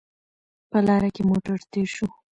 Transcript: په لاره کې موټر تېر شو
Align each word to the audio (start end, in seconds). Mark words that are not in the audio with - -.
په 0.69 0.77
لاره 0.87 1.09
کې 1.15 1.21
موټر 1.29 1.57
تېر 1.71 1.87
شو 1.95 2.07